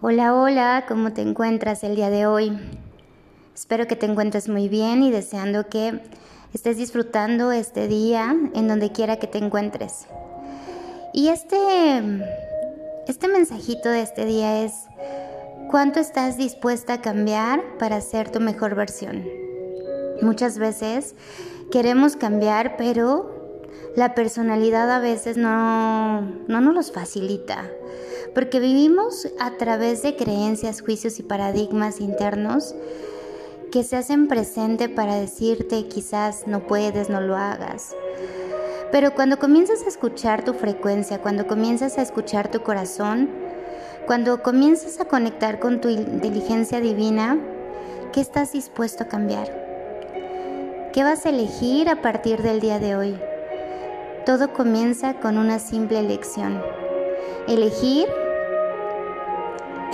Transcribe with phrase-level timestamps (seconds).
[0.00, 2.56] Hola, hola, ¿cómo te encuentras el día de hoy?
[3.52, 6.00] Espero que te encuentres muy bien y deseando que
[6.54, 10.06] estés disfrutando este día en donde quiera que te encuentres.
[11.12, 12.22] Y este,
[13.08, 14.86] este mensajito de este día es,
[15.68, 19.24] ¿cuánto estás dispuesta a cambiar para ser tu mejor versión?
[20.22, 21.16] Muchas veces
[21.72, 23.38] queremos cambiar, pero
[23.96, 27.68] la personalidad a veces no, no nos los facilita,
[28.34, 32.74] porque vivimos a través de creencias, juicios y paradigmas internos
[33.70, 37.94] que se hacen presente para decirte quizás no puedes, no lo hagas.
[38.90, 43.28] Pero cuando comienzas a escuchar tu frecuencia, cuando comienzas a escuchar tu corazón,
[44.06, 47.38] cuando comienzas a conectar con tu inteligencia divina,
[48.12, 50.90] ¿qué estás dispuesto a cambiar?
[50.94, 53.18] ¿Qué vas a elegir a partir del día de hoy?
[54.24, 56.62] Todo comienza con una simple elección.
[57.48, 58.06] Elegir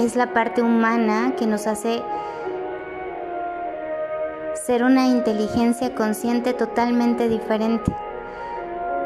[0.00, 2.02] es la parte humana que nos hace
[4.54, 7.94] ser una inteligencia consciente totalmente diferente.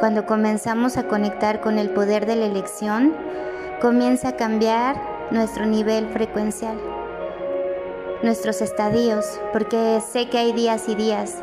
[0.00, 3.14] Cuando comenzamos a conectar con el poder de la elección,
[3.82, 4.96] comienza a cambiar
[5.30, 6.80] nuestro nivel frecuencial,
[8.22, 11.34] nuestros estadios, porque sé que hay días y días,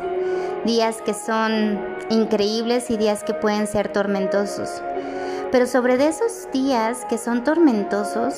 [0.64, 1.78] días que son
[2.10, 4.82] increíbles y días que pueden ser tormentosos.
[5.52, 8.34] Pero sobre esos días que son tormentosos,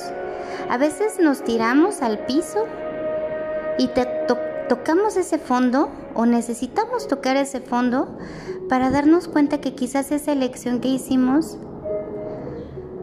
[0.69, 2.67] a veces nos tiramos al piso
[3.79, 3.91] y
[4.69, 8.19] tocamos ese fondo o necesitamos tocar ese fondo
[8.69, 11.59] para darnos cuenta que quizás esa elección que hicimos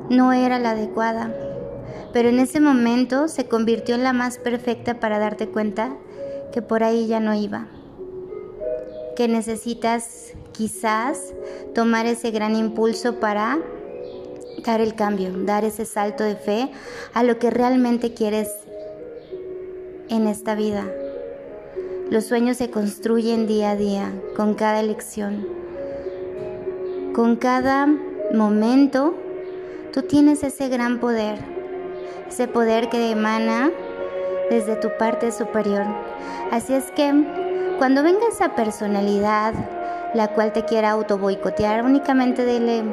[0.10, 1.34] no era la adecuada.
[2.14, 5.98] Pero en ese momento se convirtió en la más perfecta para darte cuenta
[6.54, 7.68] que por ahí ya no iba
[9.16, 11.34] que necesitas quizás
[11.74, 13.58] tomar ese gran impulso para
[14.66, 16.72] dar el cambio, dar ese salto de fe
[17.14, 18.50] a lo que realmente quieres
[20.10, 20.86] en esta vida.
[22.10, 25.48] Los sueños se construyen día a día, con cada elección.
[27.14, 27.88] Con cada
[28.34, 29.16] momento,
[29.94, 31.40] tú tienes ese gran poder,
[32.28, 33.72] ese poder que emana
[34.50, 35.86] desde tu parte superior.
[36.52, 37.12] Así es que
[37.78, 39.54] cuando venga esa personalidad
[40.14, 42.84] la cual te quiera auto boicotear, únicamente dile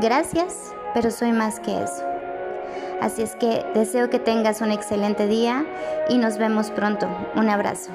[0.00, 2.02] gracias, pero soy más que eso.
[3.02, 5.66] Así es que deseo que tengas un excelente día
[6.08, 7.06] y nos vemos pronto.
[7.34, 7.90] Un abrazo.